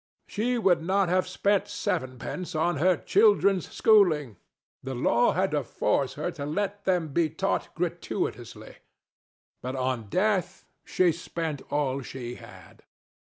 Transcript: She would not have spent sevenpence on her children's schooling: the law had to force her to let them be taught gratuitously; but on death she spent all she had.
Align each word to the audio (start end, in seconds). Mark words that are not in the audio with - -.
She 0.27 0.57
would 0.57 0.81
not 0.81 1.09
have 1.09 1.27
spent 1.27 1.67
sevenpence 1.67 2.55
on 2.55 2.77
her 2.77 2.97
children's 2.97 3.69
schooling: 3.69 4.37
the 4.81 4.95
law 4.95 5.33
had 5.33 5.51
to 5.51 5.61
force 5.63 6.15
her 6.15 6.31
to 6.31 6.43
let 6.47 6.85
them 6.85 7.09
be 7.09 7.29
taught 7.29 7.75
gratuitously; 7.75 8.77
but 9.61 9.75
on 9.75 10.09
death 10.09 10.65
she 10.83 11.11
spent 11.11 11.61
all 11.71 12.01
she 12.01 12.33
had. 12.33 12.81